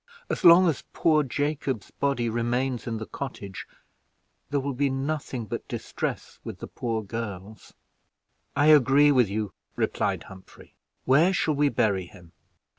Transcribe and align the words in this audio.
As 0.31 0.43
long 0.43 0.67
as 0.67 0.83
poor 0.93 1.21
Jacob's 1.21 1.91
body 1.91 2.27
remains 2.27 2.87
in 2.87 2.97
the 2.97 3.05
cottage 3.05 3.67
there 4.49 4.59
will 4.59 4.73
be 4.73 4.89
nothing 4.89 5.45
but 5.45 5.67
distress 5.67 6.39
with 6.43 6.57
the 6.57 6.65
poor 6.65 7.03
girls." 7.03 7.75
"I 8.55 8.65
agree 8.69 9.11
with 9.11 9.29
you," 9.29 9.53
replied 9.75 10.23
Humphrey; 10.23 10.73
"where 11.05 11.31
shall 11.33 11.53
we 11.53 11.69
bury 11.69 12.07
him?" 12.07 12.31